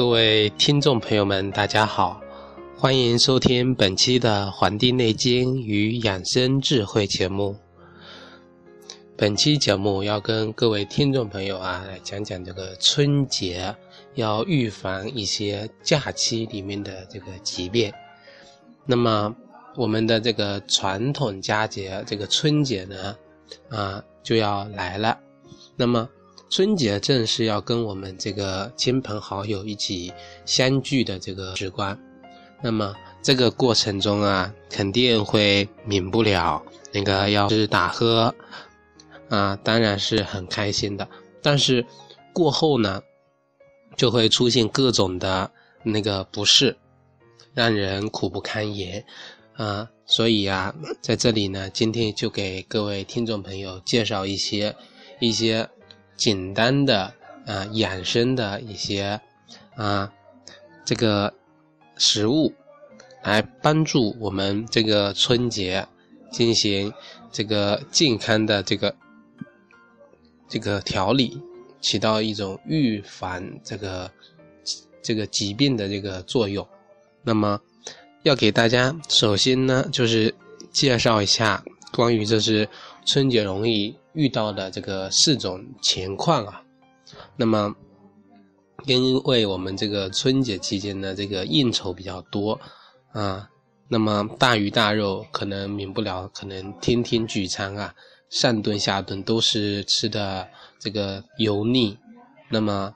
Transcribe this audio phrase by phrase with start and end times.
[0.00, 2.22] 各位听众朋友们，大家好，
[2.74, 7.54] 欢迎收听本期的《黄帝内经与养生智慧》节目。
[9.14, 13.76] 本期节目要跟各位听众朋友啊来讲讲这个春节
[14.14, 17.92] 要预防一些假期里面的这个疾病。
[18.86, 19.36] 那么
[19.76, 23.14] 我们的这个传统佳节，这个春节呢，
[23.68, 25.18] 啊就要来了。
[25.76, 26.08] 那么
[26.50, 30.12] 春节正是要跟我们这个亲朋好友一起
[30.44, 31.96] 相聚的这个时光，
[32.60, 36.60] 那么这个过程中啊，肯定会免不了
[36.92, 38.34] 那个要吃打喝，
[39.28, 41.08] 啊，当然是很开心的。
[41.40, 41.86] 但是
[42.32, 43.00] 过后呢，
[43.96, 45.48] 就会出现各种的
[45.84, 46.76] 那个不适，
[47.54, 49.04] 让人苦不堪言，
[49.52, 54.74] 啊，所以啊，在这里呢，今天就给各位听众朋友介绍一些
[55.20, 55.70] 一些。
[56.20, 57.14] 简单的
[57.46, 59.18] 啊，养生的一些
[59.74, 60.12] 啊，
[60.84, 61.32] 这个
[61.96, 62.52] 食物，
[63.22, 65.88] 来帮助我们这个春节
[66.30, 66.92] 进行
[67.32, 68.94] 这个健康的这个
[70.46, 71.40] 这个调理，
[71.80, 74.10] 起到一种预防这个
[75.00, 76.68] 这个疾病的这个作用。
[77.22, 77.58] 那么，
[78.24, 80.34] 要给大家首先呢，就是
[80.70, 82.68] 介绍一下关于这是
[83.04, 83.94] 春节容易。
[84.12, 86.60] 遇到的这个四种情况啊，
[87.36, 87.72] 那么
[88.86, 92.60] 因为我们这个春节期间呢，这个应酬比较多
[93.12, 93.48] 啊，
[93.86, 97.94] 那么大鱼大肉可能免不了，可能天天聚餐啊，
[98.30, 100.48] 上顿下顿都是吃的
[100.80, 101.96] 这个油腻，
[102.48, 102.92] 那么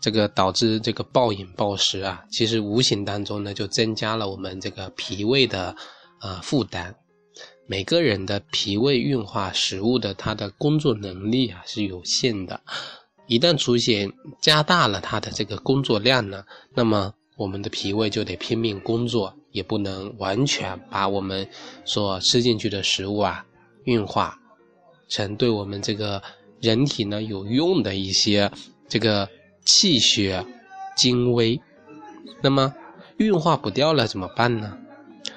[0.00, 5.76] 这个导致这个暴饮暴食啊，其实无形当中呢，就增加了我们这个脾胃的
[6.18, 6.92] 啊负担。
[7.66, 12.60] 每个人的脾胃运化食物的它的工作能力啊是有限的，
[13.26, 21.48] 一旦出现加大了它的这个工作量呢，那么我们的脾胃就得拼命工作，也不能完全把我们
[21.84, 23.46] 所吃进去的食物啊
[23.84, 24.38] 运化
[25.08, 26.22] 成对我们这个
[26.60, 28.50] 人体呢有用的一些
[28.88, 29.28] 这个
[29.64, 30.44] 气血
[30.96, 31.60] 精微，
[32.42, 32.74] 那么
[33.16, 34.78] 运化不掉了怎么办呢？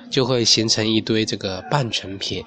[0.10, 2.44] 就会形成一堆这个半成品，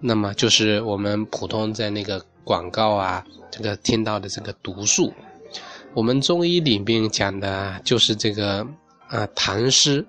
[0.00, 5.12] 那么就是我们普通在那个广告啊，这个听到的这个毒素。
[5.94, 8.66] 我们中医里面讲的就是这个
[9.08, 10.04] 啊痰湿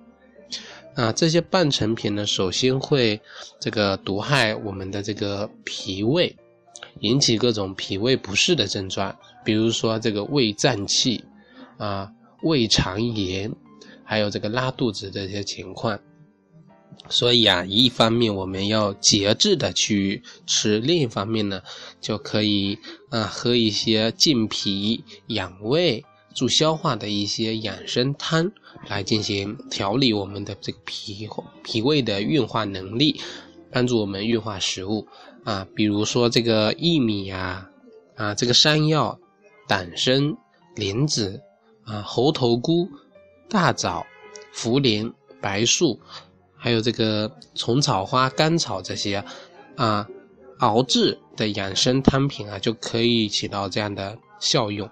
[0.94, 3.20] 啊这些半成品呢，首先会
[3.60, 6.36] 这个毒害我们的这个脾胃，
[7.00, 11.24] 引起各种脾胃不适的症状，比如说这个胃胀气
[11.78, 12.12] 啊、
[12.44, 13.52] 胃肠炎，
[14.04, 15.98] 还有这个拉肚子这些情况。
[17.08, 21.62] 所以啊，一方面我们要节制的去吃，另一方面呢，
[22.00, 22.78] 就可以
[23.10, 26.06] 啊喝一些健脾养胃、
[26.36, 28.52] 助消化的一些养生汤，
[28.88, 31.28] 来进行调理我们的这个脾
[31.64, 33.20] 脾胃的运化能力，
[33.72, 35.08] 帮助我们运化食物
[35.44, 35.68] 啊。
[35.74, 37.68] 比如说这个薏米呀，
[38.16, 39.20] 啊这个山药、
[39.68, 40.38] 党参、
[40.76, 41.42] 莲子
[41.86, 42.88] 啊、猴头菇、
[43.50, 44.06] 大枣、
[44.54, 45.12] 茯苓、
[45.42, 46.00] 白术。
[46.62, 49.24] 还有这个虫草花、甘草这些，
[49.78, 50.06] 啊，
[50.58, 54.90] 熬制的养生汤品啊，就可以起到这样的效用。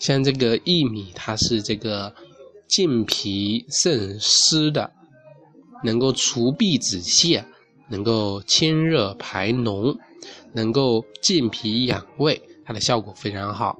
[0.00, 2.12] 像这个薏米，它是这个
[2.66, 4.90] 健脾渗湿的，
[5.84, 7.44] 能够除痹止泻，
[7.88, 9.96] 能够清热排脓，
[10.52, 13.78] 能够健脾养胃，它的效果非常好。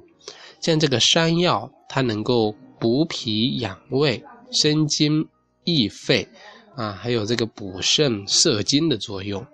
[0.61, 5.27] 像这个山药，它能够补脾养胃、生津
[5.65, 6.29] 益肺。
[6.75, 9.45] 啊，还有这个补肾摄精的作用。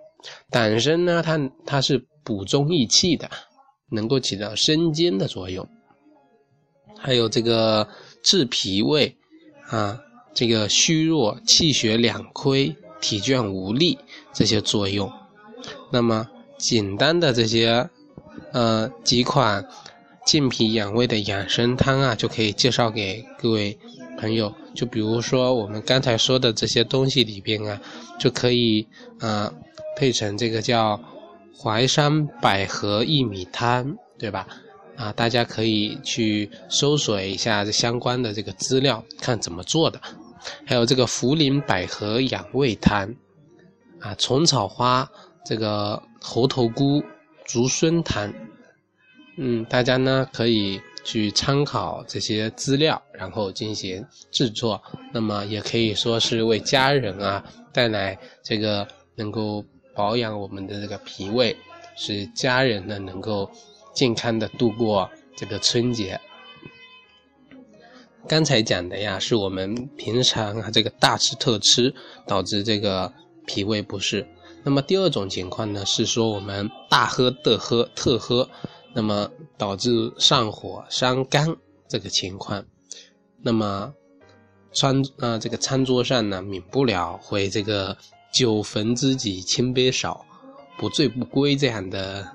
[0.50, 3.30] 党参呢，它它是补中益气的，
[3.90, 5.68] 能够起到生津的作用。
[6.98, 7.88] 还有这个
[8.24, 9.16] 治脾胃
[9.70, 10.00] 啊，
[10.34, 13.98] 这个虚弱、气血两亏、体倦无力
[14.34, 15.12] 这些作用。
[15.92, 16.28] 那么
[16.58, 17.90] 简单的这些
[18.52, 19.66] 呃几款
[20.26, 23.78] 健脾养胃的养生汤啊，就可以介绍给各位。
[24.20, 27.80] 朋友，就比如说我们刚才说的这些东西里边啊，
[28.20, 28.86] 就可以
[29.20, 29.50] 啊
[29.96, 31.00] 配成这个叫
[31.58, 34.46] 淮山百合薏米汤，对吧？
[34.98, 40.02] 啊，大家可以去搜索一下这相关的这个资料，看怎么做的。
[40.66, 43.16] 还有这个茯苓百合养胃汤，
[44.00, 45.10] 啊，虫草花
[45.46, 47.02] 这个猴头菇
[47.46, 48.34] 竹荪汤，
[49.38, 50.82] 嗯，大家呢可以。
[51.04, 54.82] 去参考这些资料，然后进行制作，
[55.14, 57.44] 那么也可以说是为家人啊
[57.74, 59.64] 带来这个能够
[59.96, 61.56] 保养我们的这个脾胃，
[61.96, 63.50] 使家人呢能够
[63.94, 66.20] 健康的度过这个春节。
[68.28, 71.94] 刚才讲的呀，是我们平常啊这个大吃特吃
[72.28, 73.12] 导致这个
[73.48, 74.28] 脾胃不适。
[74.62, 78.48] 那么第二种情况呢，是说我们大喝特喝特喝，
[78.94, 81.56] 那么导致上火伤肝
[81.88, 82.66] 这个情况。
[83.42, 83.94] 那么
[84.74, 87.98] 餐啊这个餐桌上呢，免不了会这个
[88.34, 90.26] 酒逢知己千杯少，
[90.78, 92.28] 不醉不归这样的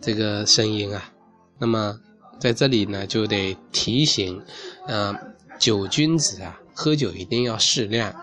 [0.00, 1.12] 这个声音啊。
[1.58, 1.98] 那么
[2.38, 4.42] 在这里呢，就得提醒。
[4.86, 5.16] 嗯，
[5.58, 8.14] 酒君子啊，喝酒一定要适量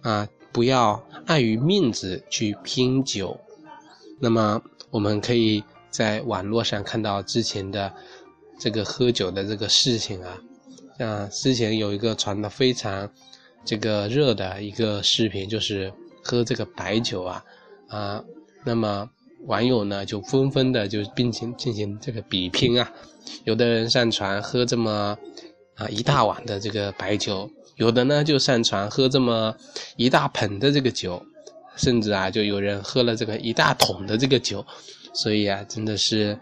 [0.00, 3.38] 啊，不要碍于面子去拼酒。
[4.20, 7.92] 那么，我们可以在网络上看到之前的
[8.58, 10.38] 这个喝酒的这个事情啊，
[10.98, 13.10] 像之前有一个传的非常
[13.64, 15.92] 这个热的一个视频，就是
[16.22, 17.44] 喝这个白酒啊
[17.88, 18.24] 啊，
[18.64, 19.08] 那么
[19.46, 22.92] 网友呢就纷纷的就并行进行这个比拼啊，
[23.44, 25.18] 有的人上传喝这么。
[25.78, 29.56] 啊，一大碗的这个白酒，有的呢就上传喝这么
[29.94, 31.24] 一大盆的这个酒，
[31.76, 34.66] 甚至啊就有人喝了这个一大桶的这个酒，
[35.22, 36.38] 所以啊真的是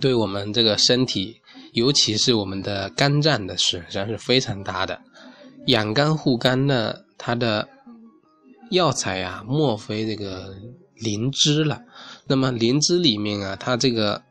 [0.00, 1.40] 对我们这个身体，
[1.72, 5.00] 尤其是我们的肝脏的损伤是非常大的。
[5.66, 7.68] 养肝护肝呢，它的
[8.70, 10.54] 药材啊，莫非这个
[10.94, 11.82] 灵芝了。
[12.26, 14.22] 那么灵芝里面啊，它这个。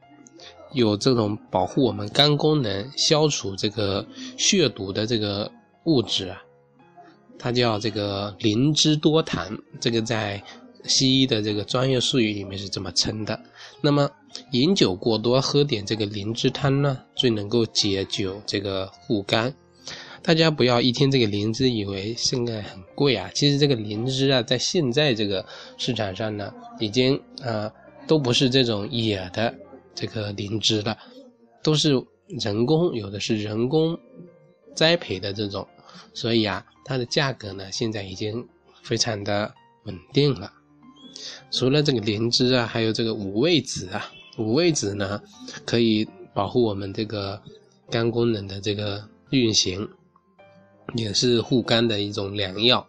[0.73, 4.05] 有这种保护我们肝功能、消除这个
[4.37, 5.49] 血毒的这个
[5.85, 6.41] 物质啊，
[7.39, 10.43] 它叫这个灵芝多糖，这个在
[10.87, 13.39] 西医的这个专业术语里面是这么称的。
[13.81, 14.09] 那么
[14.51, 19.53] 饮酒过多，喝点这个灵芝汤呢，最能够解酒这个护肝。
[20.21, 25.45] 大家不要一听这个灵芝以为现在很贵啊，其实这个灵芝啊，在现在这个
[25.77, 27.71] 市场上呢，已经啊
[28.07, 29.53] 都不是这种野的。
[29.93, 30.97] 这个灵芝了
[31.63, 31.93] 都是
[32.27, 33.97] 人工，有的是人工
[34.75, 35.65] 栽培的这种，
[36.13, 38.45] 所以啊，它的价格呢现在已经
[38.83, 39.53] 非常的
[39.85, 40.51] 稳定了。
[41.51, 45.21] 除了这个灵芝啊，还有这个五味子啊，五味子呢
[45.65, 47.41] 可以保护我们这个
[47.89, 49.87] 肝功能的这个运行，
[50.95, 52.85] 也是护肝的一种良药。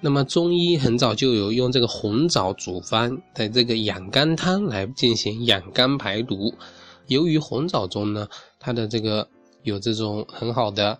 [0.00, 6.52] 那么中医很早就有用这个红枣煮方的这个养肝汤来进行养肝排毒。
[7.06, 8.28] 由于红枣中呢，
[8.58, 9.28] 它的这个
[9.62, 10.98] 有这种很好的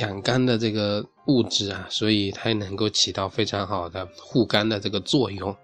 [0.00, 5.56] 养肝的这个物质啊，所以它也能够起到非常好的护肝的这个作用。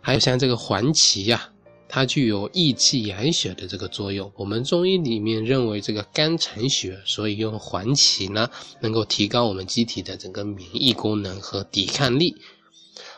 [0.00, 1.50] 还有像这个黄芪呀。
[1.88, 4.30] 它具有益气养血的这个作用。
[4.34, 8.50] 我们中医里面认为，这个肝藏血，所以用黄芪呢，
[8.80, 12.34] 能够提高我们机体的整个免疫功能和抵抗力。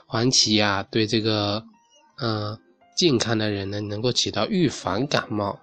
[0.04, 1.64] 黄芪呀，对这个，
[2.18, 2.58] 呃，
[2.94, 5.58] 健康的人呢，能够起到预防感冒、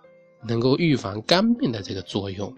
[0.48, 2.52] 能够预防肝病的这个作用。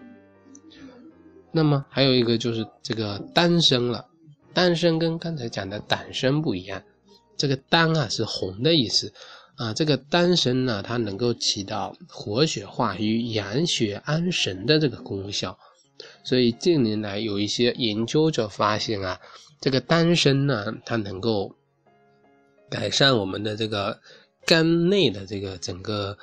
[1.58, 4.06] 那么还有一个就是这个丹参了。
[4.54, 6.80] 丹参跟刚才讲的党参不一样，
[7.36, 9.12] 这个丹啊是红的意思。
[9.56, 15.58] 啊，这个丹参呢，它能够起到活血化瘀、养血安神的这个功效，
[16.22, 19.18] 所以近年来有一些研究者发现啊，
[19.60, 21.52] 这个丹参呢，它能够
[22.70, 23.98] 改善我们的这个
[24.46, 26.16] 肝内的这个整个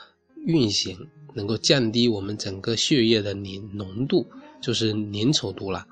[0.46, 0.98] 运行，
[1.34, 4.26] 能够降低我们整个血液的凝浓度，
[4.66, 5.86] 就是粘稠度了，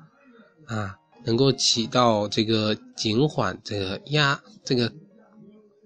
[0.65, 4.91] 啊，能够起到这个减缓这个压这个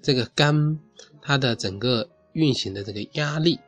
[0.02, 0.80] 这个肝。
[1.30, 3.60] 它的整个运行的这个压力，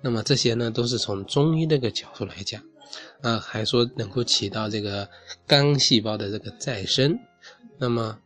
[0.00, 2.62] 那么这些呢，都是从中医这个角度来讲，
[3.20, 5.06] 啊，还说能够起到这个
[5.46, 7.18] 肝细胞的这个再生。
[7.76, 8.18] 那么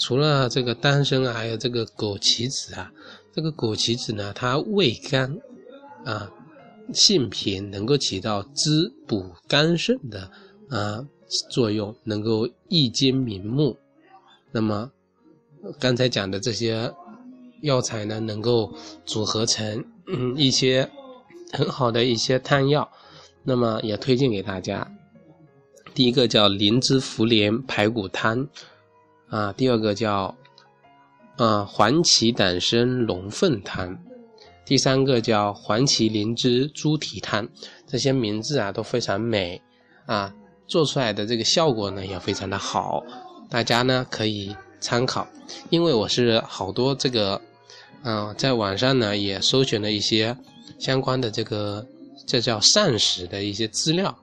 [0.00, 2.90] 除了这个丹参啊，还有这个枸杞子啊，
[3.32, 5.38] 这个枸杞子呢，它味甘，
[6.04, 6.28] 啊，
[6.92, 10.30] 性平，能够起到滋补肝肾的
[10.68, 11.06] 啊
[11.50, 13.76] 作用，能够益精明目。
[14.52, 14.90] 那么
[15.78, 16.92] 刚才讲的这些。
[17.62, 18.70] 药材呢，能够
[19.06, 20.86] 组合成嗯一些
[21.50, 22.86] 很好的一些汤药，
[23.42, 24.86] 那么也推荐给大家。
[25.94, 28.46] 第一个叫灵芝茯苓排骨汤，
[29.28, 30.36] 啊，第二个叫
[31.36, 33.98] 啊黄芪党参龙凤汤，
[34.64, 37.48] 第三个叫黄芪灵芝猪蹄汤。
[37.86, 39.60] 这些名字啊都非常美
[40.06, 40.34] 啊，
[40.66, 43.02] 做出来的这个效果呢也非常的好，
[43.48, 45.26] 大家呢可以参考。
[45.70, 47.40] 因为我是好多这个。
[48.06, 50.36] 嗯，在网上呢也搜寻了一些
[50.78, 51.86] 相关的这个
[52.26, 54.14] 这叫膳食的一些资料，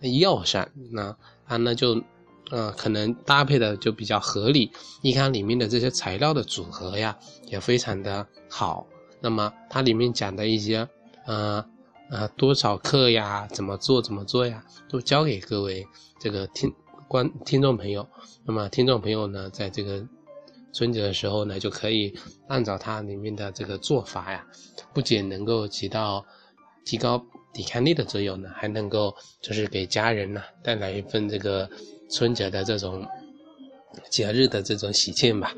[0.00, 1.14] 药膳，那
[1.46, 2.02] 它呢就，
[2.50, 4.72] 呃，可能搭配的就比较合理。
[5.02, 7.14] 你看里面的这些材料的组合呀，
[7.48, 8.86] 也非常的好。
[9.20, 10.88] 那么它里面讲的一些，
[11.26, 11.64] 呃，
[12.10, 15.86] 啊多少克呀，怎么做怎么做呀，都教给各位
[16.20, 16.72] 这个听
[17.08, 18.06] 观听众朋友。
[18.44, 20.06] 那么听众朋友呢，在这个
[20.72, 22.14] 春节的时候呢，就可以
[22.48, 24.46] 按照它里面的这个做法呀，
[24.92, 26.24] 不仅能够起到
[26.84, 27.20] 提高
[27.52, 31.68] 抵抗力的作用呢，还能够就是给家人呢带来一份这个
[32.10, 33.04] 春节的这种
[34.10, 35.52] 节日的这种喜庆吧。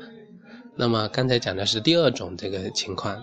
[0.75, 3.21] 那么刚才讲的是第二种这个情况，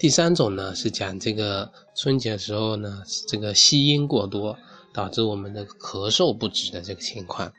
[0.00, 4.56] 第三种呢是讲这个春节时候呢，这个吸烟过多
[4.94, 7.52] 导致我们的咳嗽不止的这个情况。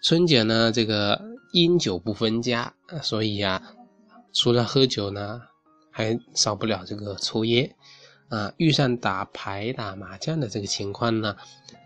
[0.00, 1.20] 春节呢，这个
[1.54, 3.60] 烟酒不分家，所以呀，
[4.32, 5.42] 除了喝酒呢，
[5.90, 7.74] 还少不了这个抽烟
[8.28, 8.52] 啊。
[8.58, 11.34] 遇上打牌、打麻将的这个情况呢，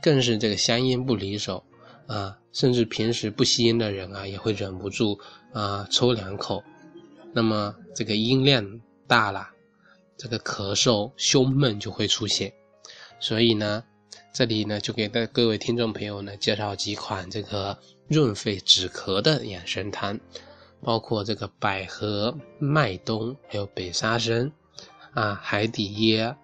[0.02, 1.64] 更是这个香烟不离手
[2.06, 2.36] 啊。
[2.52, 5.18] 甚至平时不吸烟的人啊，也会忍不住
[5.54, 6.62] 啊抽两口。
[7.32, 9.48] 那么这个音量大了，
[10.20, 12.52] 这个咳嗽、胸闷就会出现。
[13.18, 13.82] 所以呢，
[14.34, 20.20] 这里呢就给大各位听众朋友呢介绍几款这个润肺止咳的养生汤，
[20.82, 24.52] 包括这个百合、麦冬，还有北沙参，
[25.14, 26.36] 啊，海底椰、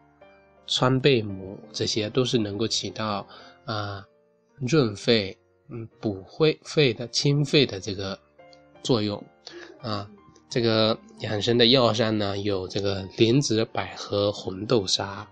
[0.67, 3.27] 川贝母，这些都是能够起到
[3.67, 4.03] 啊
[4.55, 5.37] 润肺、
[5.69, 8.19] 嗯补肺肺的清肺的这个
[8.83, 9.23] 作用，
[9.83, 10.09] 啊。
[10.49, 15.27] 这个养生的药膳呢，有这个莲子百合红豆沙，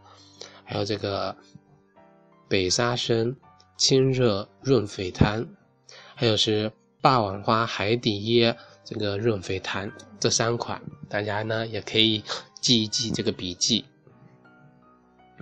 [0.65, 1.35] 还有这个
[2.49, 3.35] 北沙参
[3.77, 5.47] 清热润肺汤，
[6.15, 12.23] 还有是霸王花海底椰这个润肺汤，这三款大家呢也可以
[12.61, 13.85] 记一记这个笔记。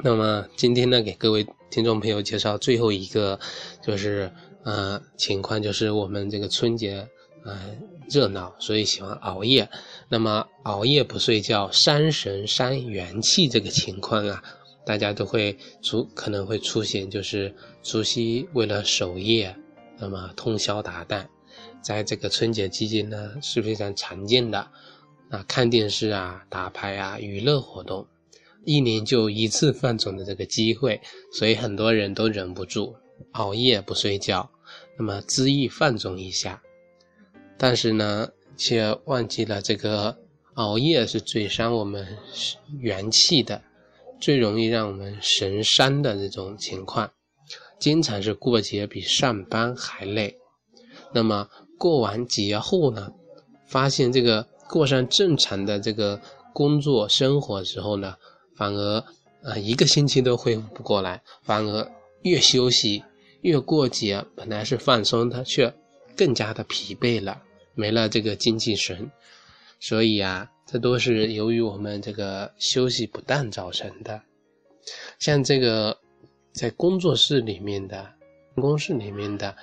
[0.02, 3.40] 那么今天呢，给各位听众朋友介绍最后一个，
[3.82, 4.30] 就是
[4.64, 7.08] 呃情况，就是我们这个春节。
[7.44, 7.58] 嗯，
[8.08, 9.68] 热闹，所以喜欢熬夜。
[10.08, 14.42] 那么熬夜不睡觉，伤神伤元气这个情况啊，
[14.86, 19.56] 大家都会出可能会出现，就是除夕为了守夜，
[19.98, 21.26] 那么通宵达旦，
[21.82, 24.68] 在这个春节期间呢是非常常见的。
[25.30, 28.06] 啊，看电视啊，打牌啊，娱乐活动，
[28.66, 31.00] 一年就一次放纵的这个机会，
[31.32, 32.94] 所以很多人都忍不住
[33.32, 34.50] 熬夜不睡觉，
[34.98, 36.62] 那么恣意放纵一下。
[37.62, 40.18] 但是呢，却忘记了这个
[40.54, 42.18] 熬夜是最伤我们
[42.80, 43.62] 元气的，
[44.20, 47.08] 最容易让我们神伤的这种情况。
[47.78, 50.36] 经常是过节比上班还累。
[51.12, 53.12] 那么过完节后呢，
[53.68, 56.20] 发现这个过上正常的这个
[56.52, 58.16] 工作生活之后呢，
[58.56, 59.04] 反而
[59.44, 61.88] 啊一个星期都恢复不过来，反而
[62.22, 63.04] 越休息
[63.42, 65.72] 越过节，本来是放松的，却
[66.16, 67.40] 更加的疲惫了。
[67.74, 69.10] 没了这个精气神，
[69.80, 74.20] 所以啊，这都是由于我们这个休息不当造成的。
[75.18, 75.96] 像这个
[76.52, 77.96] 在工作室里面的、
[78.54, 79.56] 办公室里面的，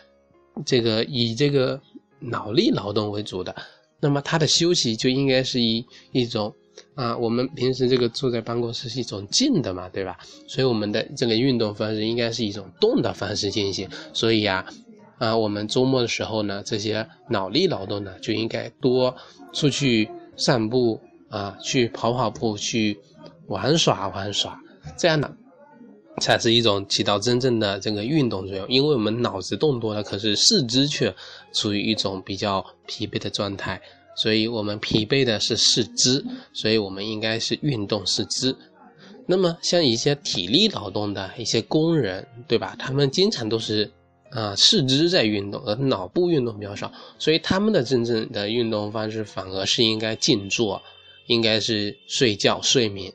[0.66, 1.80] 这个以这个
[2.20, 3.56] 脑力劳动为主的，
[4.00, 6.54] 那么他的休息就应该是以一种
[6.96, 10.18] 啊，我们平时这个坐在办公室是一种静的嘛，对吧？
[10.48, 13.88] 所以我们的这个运动方式应该是一种动的方式进行。
[14.14, 14.66] 所以啊。
[15.20, 19.14] 啊，我们周末的时候呢，这些脑力劳动呢，就应该多
[19.52, 21.00] 出去散步
[21.30, 22.98] 啊，去跑跑步，去
[23.48, 24.58] 玩耍玩耍，
[24.98, 25.30] 这样呢，
[26.22, 28.66] 才是一种起到真正的这个运动作用。
[28.70, 31.14] 因为我们脑子动多了，可是四肢却
[31.54, 33.82] 处于一种比较疲惫的状态，
[34.16, 36.24] 所以我们疲惫的是四肢，
[36.54, 38.56] 所以我们应该是运动四肢。
[39.26, 42.74] 那么像一些体力劳动的一些工人，对吧？
[42.80, 43.92] 他们经常都是。
[44.32, 50.82] 啊，四肢在运动，而脑部运动比较少，所以他们的真正的运动方式反而是应该静坐，
[51.26, 53.12] 应该是睡觉睡眠。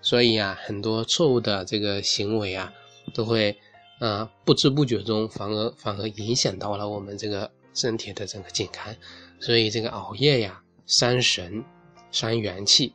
[0.00, 2.72] 所以啊，很多错误的这个行为啊，
[3.12, 3.56] 都会
[3.98, 8.94] 啊不知不觉中反而反而影响到了我们这个身体的整个健康。
[9.40, 11.64] 所以这个熬夜呀，伤神，
[12.12, 12.94] 伤元气。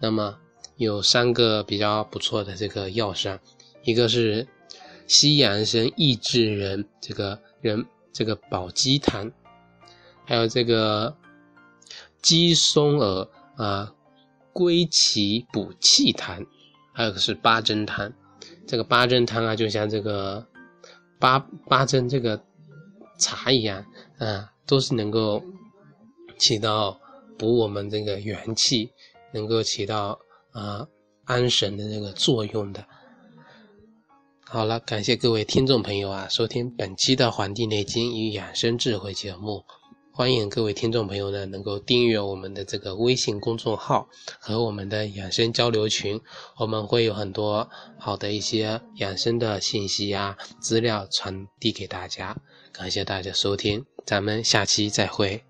[0.00, 0.36] 那么
[0.76, 3.38] 有三个比较不错的这个药膳，
[3.84, 4.48] 一个是。
[5.08, 9.32] 西洋参益智仁，这个人这个保鸡汤，
[10.24, 11.16] 还有这个
[12.20, 13.92] 鸡松耳啊
[14.52, 16.46] 归气补气汤，
[16.92, 18.12] 还有个是八珍汤。
[18.66, 20.46] 这个八珍汤啊，就像这个
[21.18, 22.38] 八八珍这个
[23.18, 23.82] 茶一样
[24.18, 25.42] 啊，都是能够
[26.38, 27.00] 起到
[27.38, 28.90] 补我们这个元气，
[29.32, 30.18] 能够起到
[30.52, 30.86] 啊
[31.24, 32.84] 安神的这个作用的。
[34.50, 39.62] 好了，感谢各位听众朋友啊，收听本期的《黄帝内经与养生智慧》节目。
[40.10, 44.08] 欢迎各位听众朋友呢，能够订阅我们的这个微信公众号
[44.40, 46.18] 和我们的养生交流群，
[46.56, 52.34] 我们会有很多好的一些养生的信息啊资料传递给大家。
[52.72, 55.44] 感谢大家收听，咱们下期再会。